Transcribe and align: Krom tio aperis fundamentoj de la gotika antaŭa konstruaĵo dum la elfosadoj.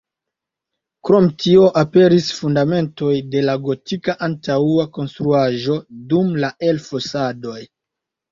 Krom 1.07 1.25
tio 1.41 1.65
aperis 1.81 2.29
fundamentoj 2.37 3.11
de 3.35 3.43
la 3.49 3.55
gotika 3.67 4.15
antaŭa 4.29 4.87
konstruaĵo 4.97 5.75
dum 6.15 6.33
la 6.45 6.51
elfosadoj. 6.73 7.61